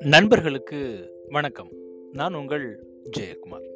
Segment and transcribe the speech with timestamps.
[0.00, 1.68] நண்பர்களுக்கு வணக்கம்.
[2.12, 2.86] நான் உங்கள்
[3.18, 3.68] ஜெயக்குமார்.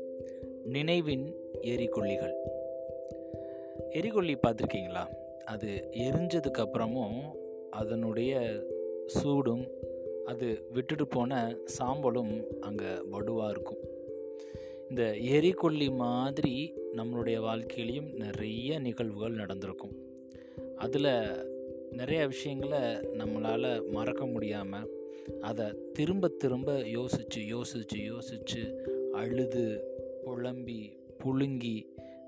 [0.64, 2.32] நினைவின் எரிகொல்லிகள்.
[3.90, 5.08] எரிகொல்லி பார்த்துருக்கீங்களா?
[5.44, 7.20] அது எரிஞ்சதுக்கு அப்புறமும்
[7.70, 8.62] அதனுடைய
[9.06, 9.68] சூடும்
[10.24, 13.78] அது விட்டுட்டு போன சாம்பலும் அங்கே வடுவாக இருக்கும்.
[14.88, 20.05] இந்த எரிகொல்லி மாதிரி நம்மளுடைய வாழ்க்கையிலையும் நிறைய நிகழ்வுகள் நடந்திருக்கும்.
[20.76, 21.10] அதில்
[21.90, 22.80] நிறைய விஷயங்களை
[23.18, 24.88] நம்மளால் மறக்க முடியாமல்
[25.40, 28.62] அதை திரும்ப திரும்ப யோசித்து யோசித்து யோசித்து
[29.12, 29.66] அழுது
[30.24, 30.80] புலம்பி
[31.24, 31.78] புழுங்கி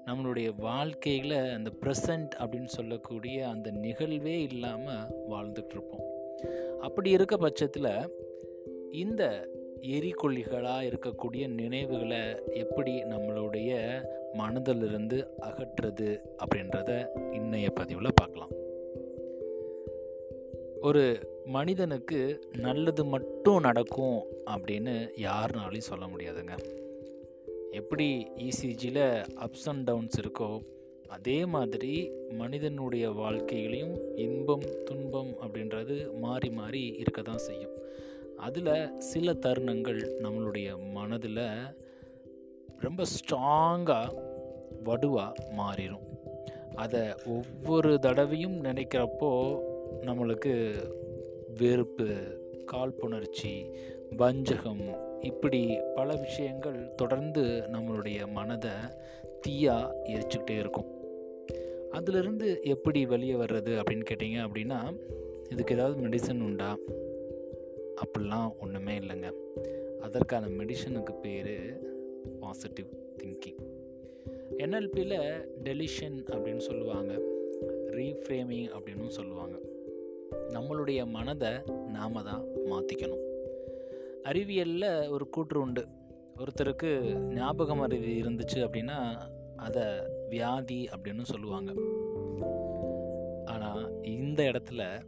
[0.06, 6.06] நம்மளுடைய வாழ்க்கையில் அந்த ப்ரெசண்ட் அப்படின்னு சொல்லக்கூடிய அந்த நிகழ்வே இல்லாமல் வாழ்ந்துட்டுருப்போம்
[6.80, 7.92] அப்படி இருக்க பட்சத்தில்
[8.92, 9.22] இந்த
[9.88, 12.22] எரிக்கொல்லிகளாக இருக்கக்கூடிய நினைவுகளை
[12.54, 13.72] எப்படி நம்மளுடைய
[14.38, 16.08] மனதிலிருந்து அகற்றுறது
[16.42, 16.90] அப்படின்றத
[17.30, 18.52] இன்னைய பதிவில் பார்க்கலாம்.
[20.80, 21.04] ஒரு
[21.44, 22.20] மனிதனுக்கு
[22.58, 24.18] நல்லது மட்டும் நடக்கும்
[24.50, 26.56] அப்படின்னு யாருனாலையும் சொல்ல முடியாதுங்க.
[27.70, 29.06] எப்படி இசிஜியில்
[29.44, 30.50] அப்ஸ் அண்ட் டவுன்ஸ் இருக்கோ
[31.08, 31.92] அதே மாதிரி
[32.30, 37.76] மனிதனுடைய வாழ்க்கையிலையும் இன்பம் துன்பம் அப்படின்றது மாறி மாறி இருக்க தான் செய்யும்.
[38.36, 41.44] அதில் சில தருணங்கள் நம்மளுடைய மனதில்
[42.78, 44.27] ரொம்ப ஸ்ட்ராங்காக
[44.84, 46.06] வடுவாக மாறிடும்
[46.74, 49.60] அதை ஒவ்வொரு தடவையும் நினைக்கிறப்போ
[50.00, 50.74] நம்மளுக்கு
[51.58, 52.08] வெறுப்பு
[52.72, 53.74] காழ்ப்புணர்ச்சி
[54.16, 57.40] வஞ்சகம் இப்படி பல விஷயங்கள் தொடர்ந்து
[57.72, 58.70] நம்மளுடைய மனதை
[59.48, 60.96] தீயாக எரிச்சுக்கிட்டே இருக்கும்.
[61.90, 64.98] அதிலிருந்து எப்படி வெளியே வர்றது அப்படின்னு கேட்டிங்க அப்படின்னா
[65.50, 66.76] இதுக்கு ஏதாவது மெடிசன் உண்டா?
[68.04, 69.32] அப்படிலாம் ஒன்றுமே இல்லைங்க.
[70.00, 71.80] அதற்கான மெடிசனுக்கு பேர்
[72.40, 72.86] பாசிட்டிவ்
[73.22, 73.67] திங்கிங்
[74.58, 75.18] என்எல்பியில்
[75.64, 77.12] டெலிஷன் அப்படின்னு சொல்லுவாங்க.
[77.86, 79.58] ரீஃப்ரேமிங் அப்படின்னு சொல்லுவாங்க.
[80.32, 81.48] நம்மளுடைய மனதை
[81.88, 83.24] நாம் தான் மாற்றிக்கணும்
[84.22, 85.86] அறிவியலில் ஒரு கூற்று உண்டு.
[86.36, 89.20] ஒருத்தருக்கு ஞாபகம் அறிவு இருந்துச்சு அப்படின்னா
[89.56, 89.82] அதை
[90.28, 91.72] வியாதி அப்படின்னு சொல்லுவாங்க.
[93.44, 95.02] ஆனால் இந்த இடத்துல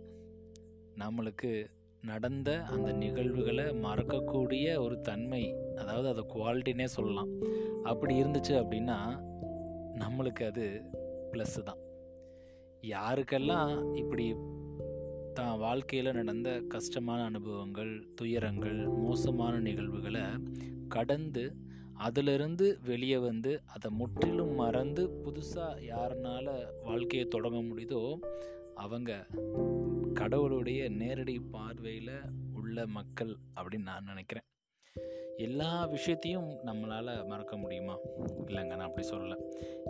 [0.99, 1.65] நம்மளுக்கு
[2.05, 7.28] நடந்த அந்த நிகழ்வுகளை மறக்கக்கூடிய ஒரு தன்மை அதாவது அதை குவாலிட்டினே சொல்லலாம்.
[7.82, 9.28] அப்படி இருந்துச்சு அப்படின்னா
[10.00, 10.65] நம்மளுக்கு அது
[11.33, 11.81] ப்ளஸ்ஸு தான்.
[12.81, 14.27] யாருக்கெல்லாம் இப்படி
[15.34, 20.25] தான் வாழ்க்கையில் நடந்த கஷ்டமான அனுபவங்கள் துயரங்கள் மோசமான நிகழ்வுகளை
[20.88, 21.44] கடந்து
[21.97, 26.47] அதிலிருந்து வெளியே வந்து அதை முற்றிலும் மறந்து புதுசாக யாருனால
[26.82, 28.03] வாழ்க்கையை தொடங்க முடியுதோ
[28.75, 29.27] அவங்க
[30.15, 32.15] கடவுளுடைய நேரடி பார்வையில்
[32.53, 34.47] உள்ள மக்கள் அப்படின்னு நான் நினைக்கிறேன்.
[35.41, 37.99] எல்லா விஷயத்தையும் நம்மளால் மறக்க முடியுமா?
[38.47, 39.37] இல்லைங்க நான் அப்படி சொல்லலை.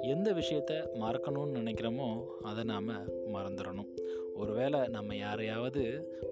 [0.03, 2.89] எந்த விஷயத்த மறக்கணும்னு நினைக்கிறோமோ அதை நாம்
[3.35, 3.91] மறந்துடணும்
[4.35, 5.83] ஒருவேளை நம்ம யாரையாவது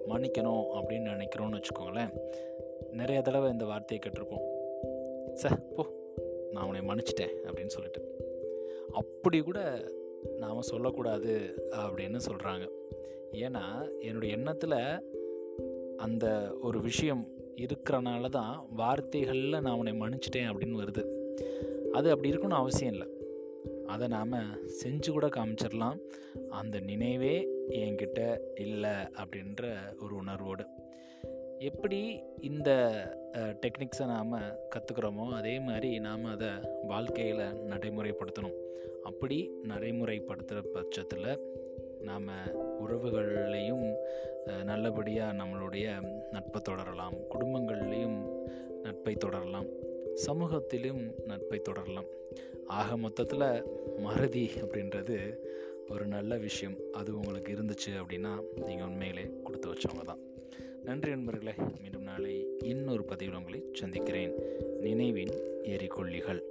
[0.07, 2.13] மன்னிக்கணும் அப்படின்னு நினைக்கிறோன்னு வச்சுக்கோங்களேன்
[2.91, 4.45] நிறைய தடவை இந்த வார்த்தையை கேட்டிருப்போம்.
[5.33, 5.85] சார் போ
[6.51, 8.01] நான் உன்னை மன்னிச்சிட்டேன் அப்படின்னு சொல்லிட்டு.
[8.91, 9.59] அப்படி கூட
[10.37, 11.33] நாம் சொல்லக்கூடாது
[11.71, 12.65] அப்படின்னு சொல்கிறாங்க
[13.31, 13.63] ஏன்னா
[13.99, 14.79] என்னுடைய எண்ணத்தில்
[15.97, 17.23] அந்த ஒரு விஷயம்
[17.65, 21.03] இருக்கிறனால தான் வார்த்தைகளில் நான் உன்னை மன்னிச்சிட்டேன் அப்படின்னு வருது.
[21.91, 23.07] அது அப்படி இருக்கணும்னு அவசியம் இல்லை.
[23.85, 24.35] அதை நாம்
[24.81, 25.97] செஞ்சு கூட காமிச்சிடலாம்.
[26.49, 27.47] அந்த நினைவே
[27.83, 28.19] என்கிட்ட
[28.55, 29.63] இல்லை அப்படின்ற
[30.03, 30.65] ஒரு உணர்வோடு.
[31.69, 32.01] எப்படி
[32.39, 32.69] இந்த
[33.33, 34.35] டெக்னிக்ஸை நாம்
[34.75, 36.51] கற்றுக்குறோமோ அதே மாதிரி நாம் அதை
[36.83, 38.57] வாழ்க்கையில் நடைமுறைப்படுத்தணும்.
[39.03, 39.37] அப்படி
[39.67, 41.31] நடைமுறைப்படுத்துகிற பட்சத்தில்
[42.07, 42.29] நாம்
[42.83, 43.85] உறவுகள்லேயும்
[44.63, 45.87] நல்லபடியாக நம்மளுடைய
[46.31, 46.98] நட்பை தொடரலாம்.
[49.09, 49.65] நட்பை தொடரலாம்.
[50.13, 52.05] சமூகத்திலும் நட்பை தொடரலாம்.
[52.65, 53.63] ஆக மொத்தத்தில்
[53.97, 55.35] மறதி அப்படின்றது
[55.89, 56.77] ஒரு நல்ல விஷயம்.
[56.91, 60.17] அது உங்களுக்கு இருந்துச்சு அப்படின்னா நீங்கள் உண்மையிலே கொடுத்து வச்சவங்க தான்.
[60.83, 64.33] நன்றி நண்பர்களே மீண்டும் நாளை இன்னொரு பதிவில் உங்களை சந்திக்கிறேன்.
[64.81, 65.33] நினைவின்
[65.63, 66.41] எரிகொல்லிகள்.